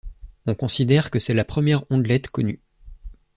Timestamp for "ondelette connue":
1.91-2.59